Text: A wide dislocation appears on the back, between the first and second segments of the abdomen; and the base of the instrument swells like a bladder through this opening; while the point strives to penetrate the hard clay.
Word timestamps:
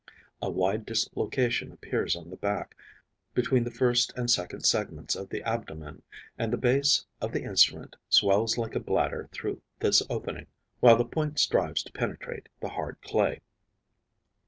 A 0.41 0.49
wide 0.49 0.87
dislocation 0.87 1.71
appears 1.71 2.15
on 2.15 2.31
the 2.31 2.35
back, 2.35 2.75
between 3.35 3.65
the 3.65 3.69
first 3.69 4.11
and 4.17 4.31
second 4.31 4.61
segments 4.63 5.15
of 5.15 5.29
the 5.29 5.43
abdomen; 5.43 6.01
and 6.39 6.51
the 6.51 6.57
base 6.57 7.05
of 7.21 7.33
the 7.33 7.43
instrument 7.43 7.95
swells 8.09 8.57
like 8.57 8.73
a 8.73 8.79
bladder 8.79 9.29
through 9.31 9.61
this 9.77 10.01
opening; 10.09 10.47
while 10.79 10.95
the 10.97 11.05
point 11.05 11.37
strives 11.37 11.83
to 11.83 11.91
penetrate 11.93 12.49
the 12.61 12.69
hard 12.69 12.99
clay. 13.03 13.41